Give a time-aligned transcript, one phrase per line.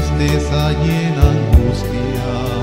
[0.00, 2.59] tristeza y en angustia.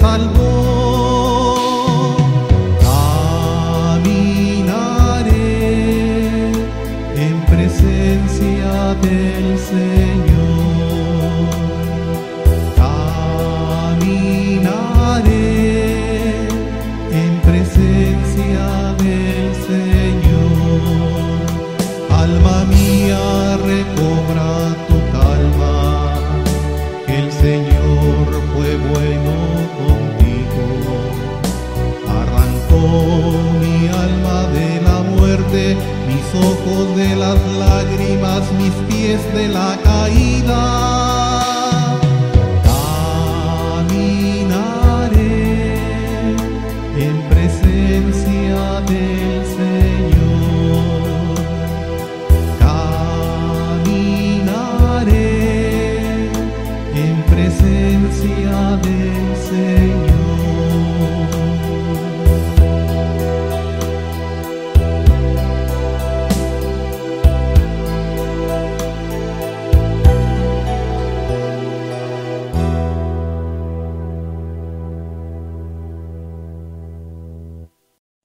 [0.00, 0.53] Salvó.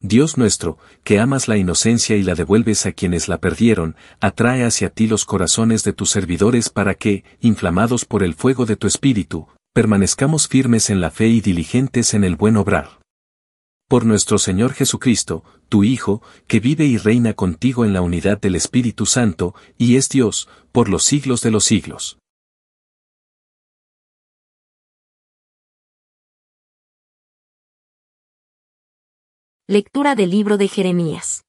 [0.00, 4.90] Dios nuestro, que amas la inocencia y la devuelves a quienes la perdieron, atrae hacia
[4.90, 9.48] ti los corazones de tus servidores para que, inflamados por el fuego de tu espíritu,
[9.72, 13.00] permanezcamos firmes en la fe y diligentes en el buen obrar.
[13.88, 18.56] Por nuestro Señor Jesucristo, tu Hijo, que vive y reina contigo en la unidad del
[18.56, 22.18] Espíritu Santo, y es Dios, por los siglos de los siglos.
[29.68, 31.44] Lectura del libro de Jeremías.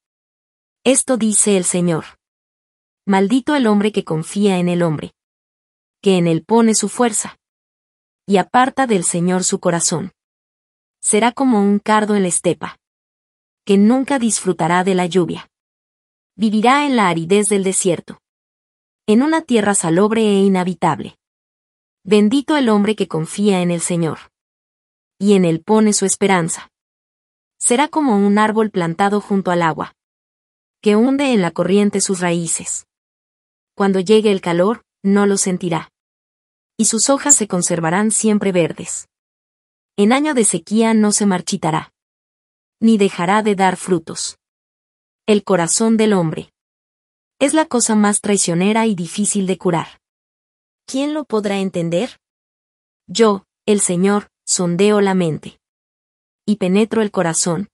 [0.84, 2.18] Esto dice el Señor.
[3.06, 5.14] Maldito el hombre que confía en el hombre.
[6.02, 7.38] Que en él pone su fuerza.
[8.25, 10.14] Y aparta del Señor su corazón.
[11.00, 12.80] Será como un cardo en la estepa.
[13.66, 15.52] Que nunca disfrutará de la lluvia.
[16.36, 18.19] Vivirá en la aridez del desierto.
[19.06, 21.19] En una tierra salobre e inhabitable.
[22.04, 24.31] Bendito el hombre que confía en el Señor.
[25.19, 26.72] Y en él pone su esperanza
[27.68, 29.94] será como un árbol plantado junto al agua,
[30.81, 32.88] que hunde en la corriente sus raíces.
[33.75, 35.90] Cuando llegue el calor, no lo sentirá.
[36.78, 39.10] Y sus hojas se conservarán siempre verdes.
[39.98, 41.92] En año de sequía no se marchitará.
[42.80, 44.38] Ni dejará de dar frutos.
[45.25, 46.54] El corazón del hombre.
[47.38, 50.00] Es la cosa más traicionera y difícil de curar.
[50.86, 52.18] ¿Quién lo podrá entender?
[53.08, 55.60] Yo, el Señor, sondeo la mente
[56.49, 57.67] y penetro el corazón,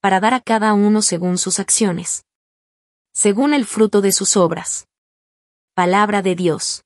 [0.00, 2.24] para dar a cada uno según sus acciones,
[3.12, 4.86] según el fruto de sus obras.
[5.74, 6.84] Palabra de Dios.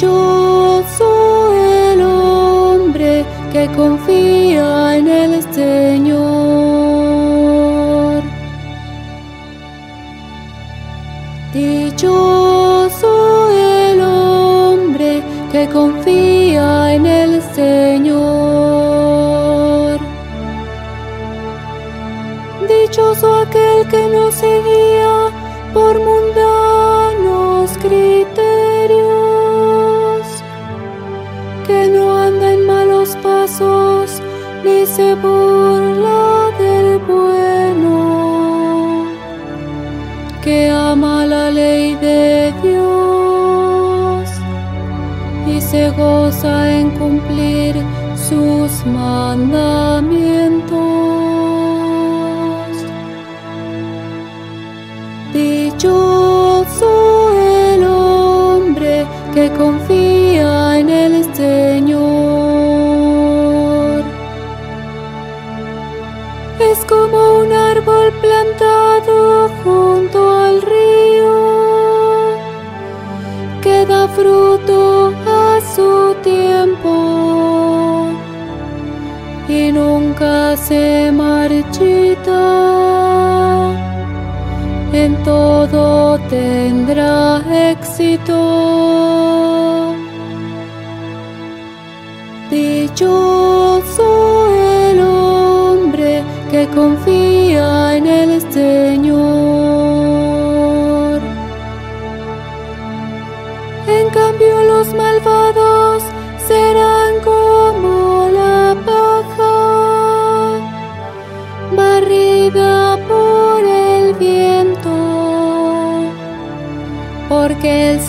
[0.00, 6.22] Dichoso el hombre que confía en el Señor.
[11.52, 13.12] Dichoso
[13.50, 18.39] el hombre que confía en el Señor.
[34.96, 37.94] Se burla del bueno,
[40.42, 44.28] que ama la ley de Dios
[45.46, 47.76] y se goza en cumplir
[48.16, 50.39] sus mandamientos.
[80.70, 82.42] Se marchita.
[84.92, 86.69] En todo tendrá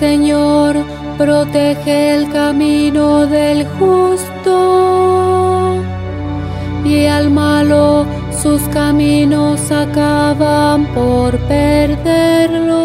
[0.01, 0.75] Señor
[1.15, 4.55] protege el camino del justo
[6.83, 8.07] y al malo
[8.41, 12.79] sus caminos acaban por perderlo.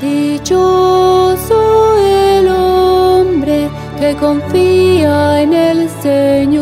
[0.00, 1.60] Dichoso
[1.98, 3.68] el hombre
[4.00, 6.55] que confía en el Señor.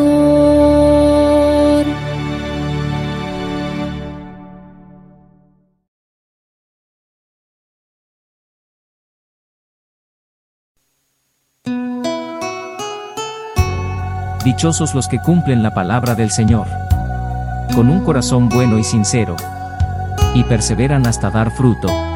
[14.65, 16.67] Los que cumplen la palabra del Señor.
[17.75, 19.37] Con un corazón bueno y sincero.
[20.35, 22.14] Y perseveran hasta dar fruto.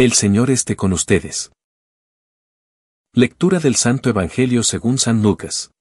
[0.00, 1.52] El Señor esté con ustedes.
[3.12, 5.72] Lectura del Santo Evangelio según San Lucas.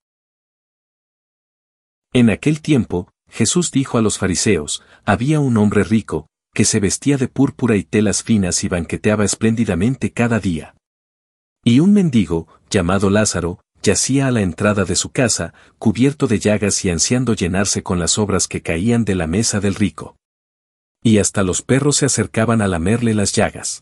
[2.11, 7.15] En aquel tiempo, Jesús dijo a los fariseos, había un hombre rico, que se vestía
[7.15, 10.75] de púrpura y telas finas y banqueteaba espléndidamente cada día.
[11.63, 16.83] Y un mendigo, llamado Lázaro, yacía a la entrada de su casa, cubierto de llagas
[16.83, 20.17] y ansiando llenarse con las obras que caían de la mesa del rico.
[21.01, 23.81] Y hasta los perros se acercaban a lamerle las llagas.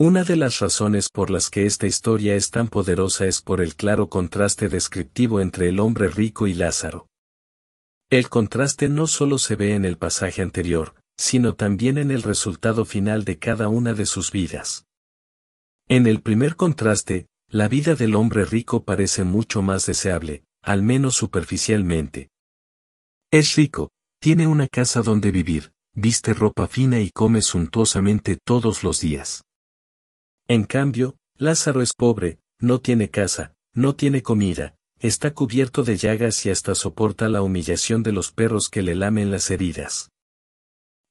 [0.00, 3.74] Una de las razones por las que esta historia es tan poderosa es por el
[3.74, 7.08] claro contraste descriptivo entre el hombre rico y Lázaro.
[8.08, 12.84] El contraste no solo se ve en el pasaje anterior, sino también en el resultado
[12.84, 14.86] final de cada una de sus vidas.
[15.88, 21.16] En el primer contraste, la vida del hombre rico parece mucho más deseable, al menos
[21.16, 22.30] superficialmente.
[23.32, 23.90] Es rico,
[24.20, 29.42] tiene una casa donde vivir, viste ropa fina y come suntuosamente todos los días.
[30.48, 36.44] En cambio, Lázaro es pobre, no tiene casa, no tiene comida, está cubierto de llagas
[36.46, 40.10] y hasta soporta la humillación de los perros que le lamen las heridas.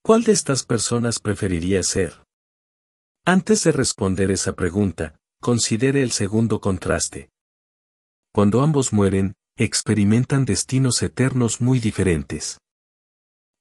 [0.03, 2.23] ¿Cuál de estas personas preferiría ser?
[3.25, 7.29] Antes de responder esa pregunta, considere el segundo contraste.
[8.33, 12.59] Cuando ambos mueren, experimentan destinos eternos muy diferentes.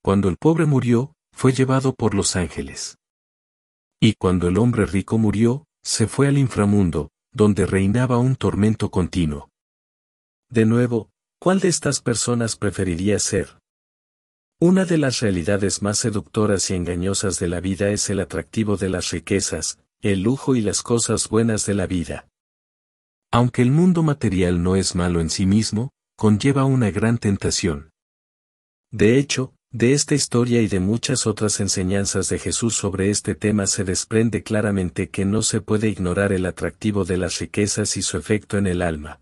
[0.03, 2.97] Cuando el pobre murió, fue llevado por los ángeles.
[4.01, 9.51] Y cuando el hombre rico murió, se fue al inframundo, donde reinaba un tormento continuo.
[10.51, 13.61] De nuevo, ¿cuál de estas personas preferiría ser?
[14.61, 18.89] Una de las realidades más seductoras y engañosas de la vida es el atractivo de
[18.89, 22.29] las riquezas, el lujo y las cosas buenas de la vida.
[23.31, 27.93] Aunque el mundo material no es malo en sí mismo, conlleva una gran tentación.
[28.91, 33.67] De hecho, de esta historia y de muchas otras enseñanzas de Jesús sobre este tema
[33.67, 38.17] se desprende claramente que no se puede ignorar el atractivo de las riquezas y su
[38.17, 39.21] efecto en el alma.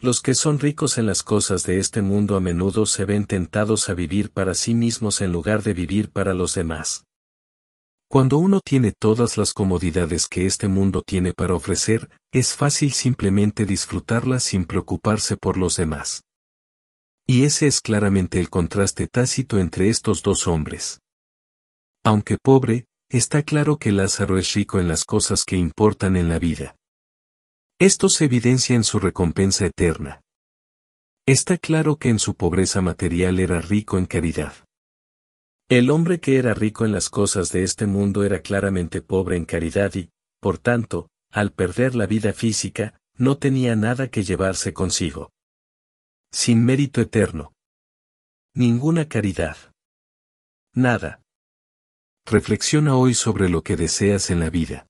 [0.00, 3.90] Los que son ricos en las cosas de este mundo a menudo se ven tentados
[3.90, 7.04] a vivir para sí mismos en lugar de vivir para los demás.
[8.08, 13.66] Cuando uno tiene todas las comodidades que este mundo tiene para ofrecer, es fácil simplemente
[13.66, 16.22] disfrutarlas sin preocuparse por los demás.
[17.26, 21.00] Y ese es claramente el contraste tácito entre estos dos hombres.
[22.04, 26.38] Aunque pobre, está claro que Lázaro es rico en las cosas que importan en la
[26.38, 26.76] vida.
[27.78, 30.20] Esto se evidencia en su recompensa eterna.
[31.26, 34.52] Está claro que en su pobreza material era rico en caridad.
[35.68, 39.44] El hombre que era rico en las cosas de este mundo era claramente pobre en
[39.44, 40.10] caridad y,
[40.40, 45.30] por tanto, al perder la vida física, no tenía nada que llevarse consigo.
[46.32, 47.52] Sin mérito eterno.
[48.54, 49.56] Ninguna caridad.
[50.74, 51.22] Nada.
[52.26, 54.86] Reflexiona hoy sobre lo que deseas en la vida.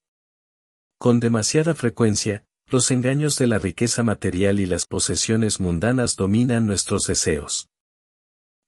[0.98, 7.06] Con demasiada frecuencia, los engaños de la riqueza material y las posesiones mundanas dominan nuestros
[7.06, 7.68] deseos.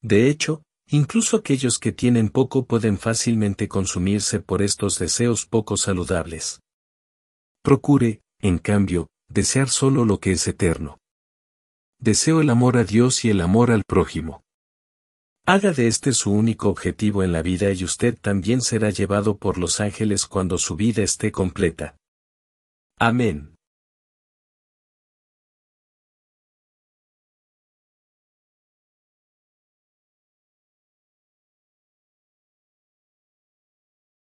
[0.03, 6.61] De hecho, Incluso aquellos que tienen poco pueden fácilmente consumirse por estos deseos poco saludables.
[7.63, 10.99] Procure, en cambio, desear solo lo que es eterno.
[11.99, 14.43] Deseo el amor a Dios y el amor al prójimo.
[15.47, 19.59] Haga de este su único objetivo en la vida y usted también será llevado por
[19.59, 21.97] los ángeles cuando su vida esté completa.
[22.99, 23.55] Amén.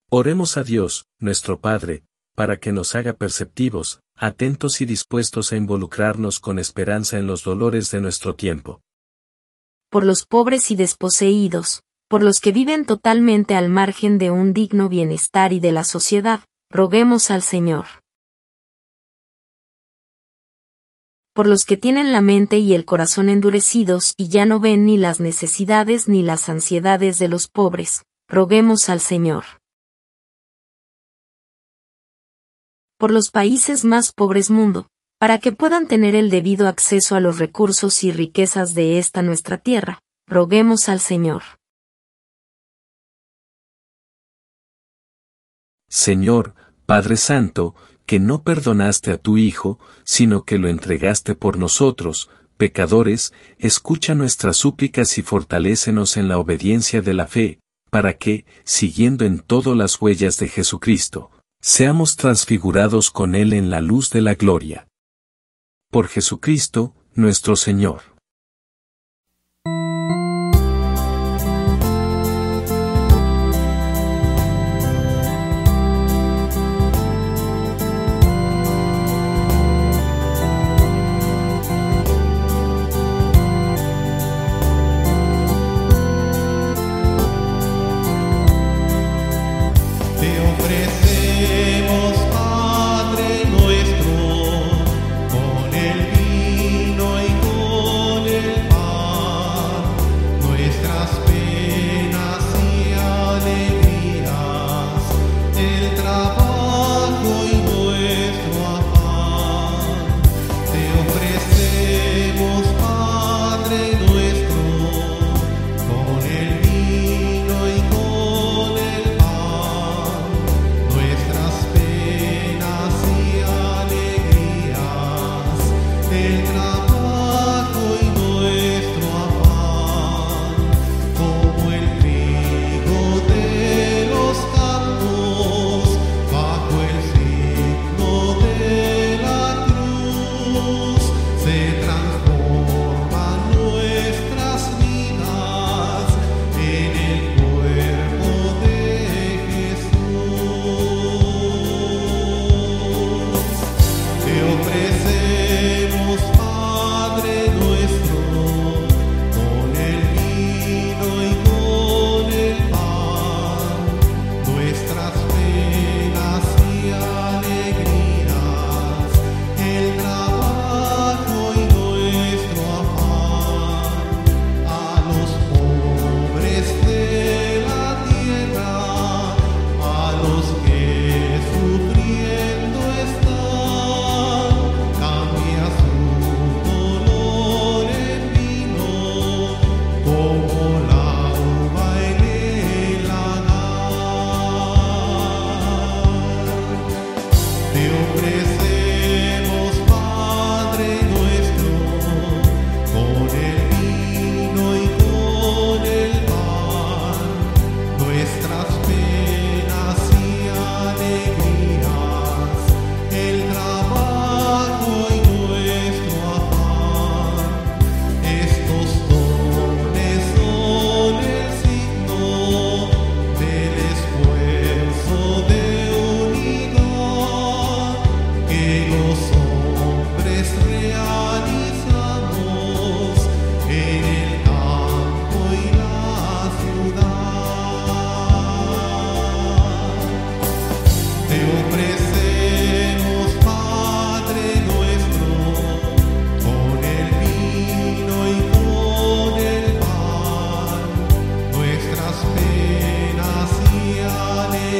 [0.10, 2.04] Oremos a Dios, nuestro Padre,
[2.36, 7.92] para que nos haga perceptivos, atentos y dispuestos a involucrarnos con esperanza en los dolores
[7.92, 8.82] de nuestro tiempo.
[9.90, 14.90] Por los pobres y desposeídos, por los que viven totalmente al margen de un digno
[14.90, 17.86] bienestar y de la sociedad, roguemos al Señor.
[21.34, 24.98] Por los que tienen la mente y el corazón endurecidos y ya no ven ni
[24.98, 29.61] las necesidades ni las ansiedades de los pobres, roguemos al Señor.
[33.02, 34.86] Por los países más pobres mundo,
[35.20, 39.58] para que puedan tener el debido acceso a los recursos y riquezas de esta nuestra
[39.58, 41.42] tierra, roguemos al Señor.
[45.90, 46.54] Señor,
[46.86, 47.74] Padre Santo,
[48.06, 54.58] que no perdonaste a tu Hijo, sino que lo entregaste por nosotros, pecadores, escucha nuestras
[54.58, 60.00] súplicas y fortalécenos en la obediencia de la fe, para que, siguiendo en todo las
[60.00, 64.88] huellas de Jesucristo, seamos transfigurados con Él en la luz de la gloria.
[65.92, 68.11] Por Jesucristo, nuestro Señor.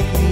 [0.02, 0.31] make me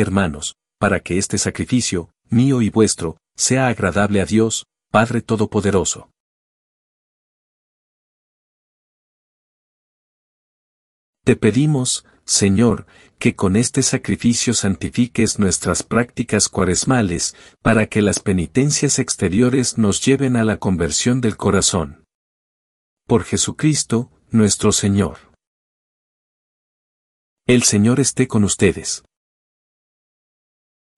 [0.00, 6.10] hermanos, para que este sacrificio, mío y vuestro, sea agradable a Dios, Padre Todopoderoso.
[11.24, 12.86] Te pedimos, Señor,
[13.18, 20.36] que con este sacrificio santifiques nuestras prácticas cuaresmales, para que las penitencias exteriores nos lleven
[20.36, 22.04] a la conversión del corazón.
[23.06, 25.18] Por Jesucristo, nuestro Señor.
[27.46, 29.02] El Señor esté con ustedes.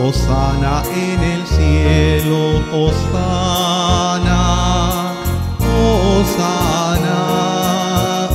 [0.00, 4.42] Osana en el cielo, Osana,
[5.58, 7.18] Osana,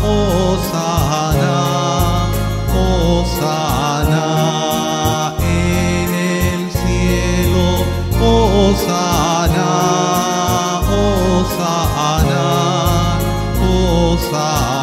[0.04, 1.56] Osana,
[3.16, 4.28] Osana
[5.40, 7.86] en el cielo,
[8.20, 9.72] Osana,
[11.40, 12.44] Osana,
[14.12, 14.83] Osana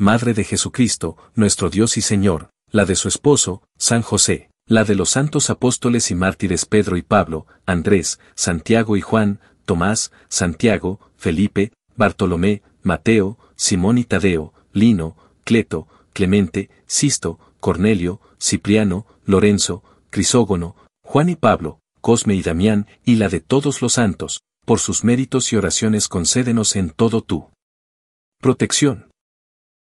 [0.00, 4.94] Madre de Jesucristo, nuestro Dios y Señor, la de su esposo, San José, la de
[4.94, 11.72] los santos apóstoles y mártires Pedro y Pablo, Andrés, Santiago y Juan, Tomás, Santiago, Felipe,
[11.96, 21.34] Bartolomé, Mateo, Simón y Tadeo, Lino, Cleto, Clemente, Sisto, Cornelio, Cipriano, Lorenzo, Crisógono, Juan y
[21.34, 26.06] Pablo, Cosme y Damián, y la de todos los santos, por sus méritos y oraciones
[26.06, 27.50] concédenos en todo tú.
[28.40, 29.07] Protección.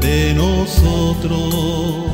[0.00, 2.04] de nosotros.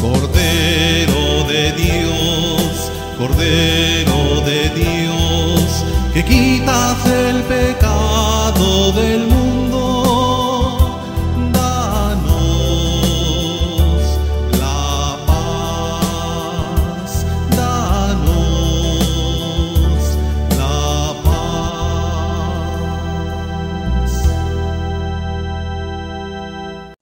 [0.00, 9.31] Cordero de Dios, Cordero de Dios, que quitas el pecado del mundo,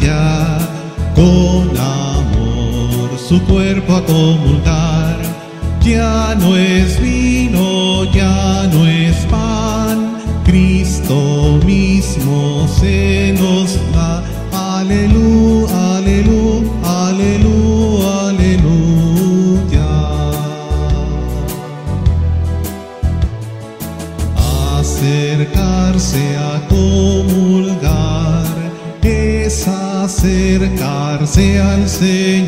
[0.00, 0.58] Ya
[1.14, 5.16] con amor su cuerpo a comulgar.
[5.82, 13.67] Ya no es vino, ya no es pan, Cristo mismo se nos
[31.38, 32.47] acercarse al Señor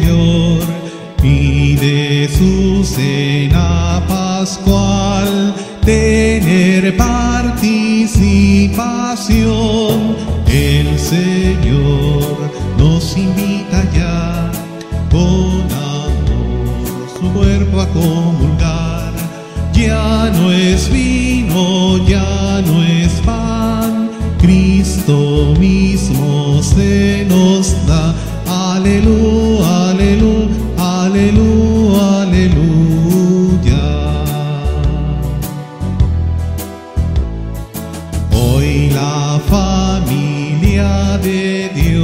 [41.21, 42.00] familia de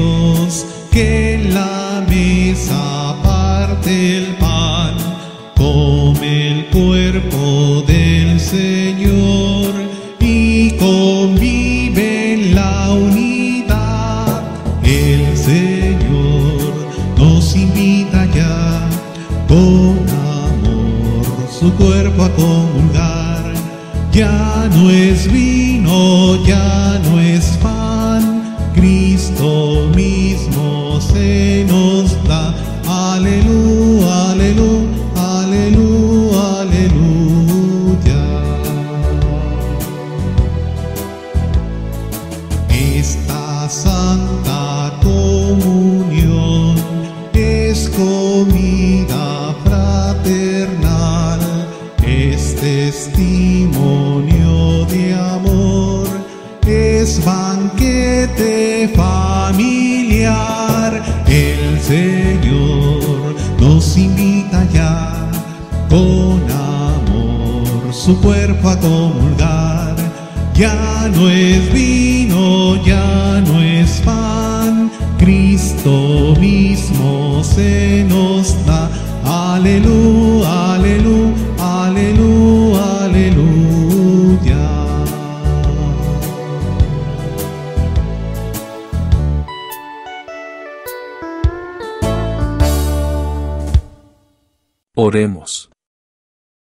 [94.98, 95.70] Oremos.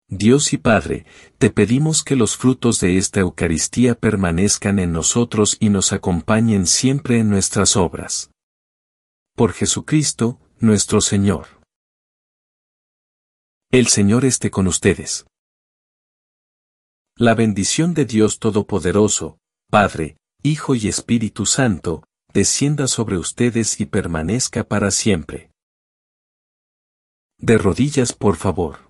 [0.09, 1.05] Dios y Padre,
[1.39, 7.19] te pedimos que los frutos de esta Eucaristía permanezcan en nosotros y nos acompañen siempre
[7.19, 8.31] en nuestras obras.
[9.37, 11.60] Por Jesucristo, nuestro Señor.
[13.73, 15.27] El Señor esté con ustedes.
[17.17, 19.39] La bendición de Dios Todopoderoso,
[19.71, 22.03] Padre, Hijo y Espíritu Santo,
[22.33, 25.53] descienda sobre ustedes y permanezca para siempre.
[27.39, 28.90] De rodillas, por favor.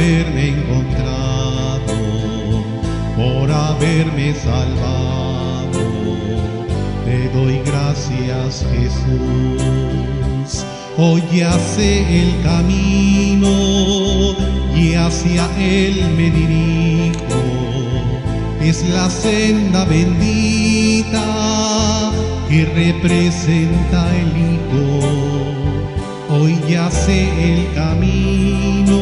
[0.00, 1.94] Haberme encontrado,
[3.16, 5.80] por haberme salvado.
[7.04, 10.64] Te doy gracias Jesús.
[10.96, 13.50] Hoy ya sé el camino
[14.76, 17.40] y hacia él me dirijo.
[18.60, 21.24] Es la senda bendita
[22.48, 25.29] que representa el Hijo.
[26.70, 29.00] Ya sé el camino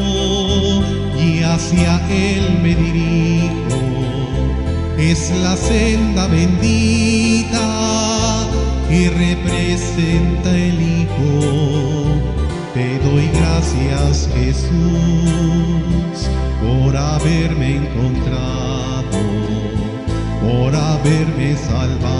[1.58, 3.80] hacia Él me dirijo.
[4.96, 7.66] Es la senda bendita
[8.88, 12.22] que representa el Hijo.
[12.72, 14.70] Te doy gracias Jesús
[16.62, 19.18] por haberme encontrado,
[20.40, 22.17] por haberme salvado.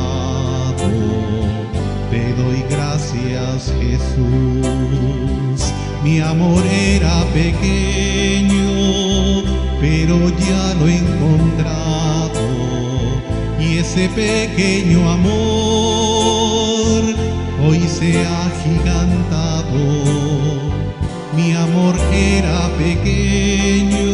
[3.27, 5.73] Gracias Jesús.
[6.05, 8.69] Mi amor era pequeño
[9.81, 12.41] pero ya lo he encontrado
[13.61, 15.39] y ese pequeño amor
[17.65, 19.79] hoy se ha gigantado.
[21.37, 24.09] Mi amor era pequeño,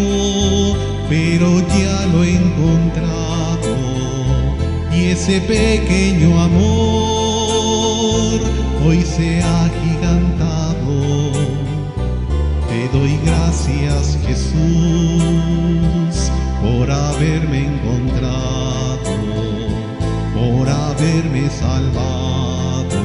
[1.09, 3.75] pero ya lo he encontrado
[4.93, 7.04] y ese pequeño amor
[8.87, 11.32] hoy se ha gigantado.
[12.68, 14.55] Te doy gracias Jesús
[16.62, 18.99] por haberme encontrado,
[20.35, 23.01] por haberme salvado.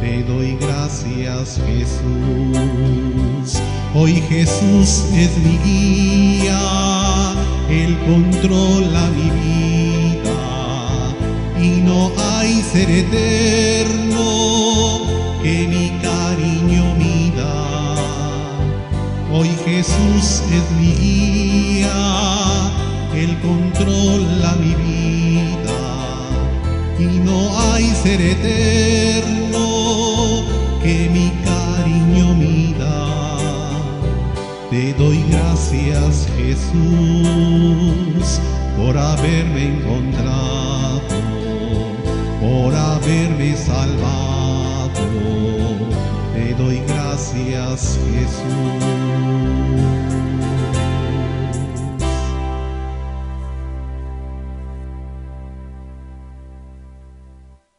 [0.00, 3.60] Te doy gracias Jesús.
[3.94, 7.34] Hoy Jesús es mi guía,
[7.68, 10.22] Él controla mi vida
[11.60, 14.51] y no hay ser eterno
[15.52, 17.54] que mi cariño mida.
[19.30, 22.00] Hoy Jesús es mi guía,
[23.14, 25.82] Él controla mi vida
[26.98, 29.66] y no hay ser eterno
[30.82, 33.00] que mi cariño mida.
[34.70, 38.24] Te doy gracias Jesús
[38.78, 41.02] por haberme encontrado,
[42.40, 44.31] por haberme salvado.
[47.34, 49.91] Gracias Jesús.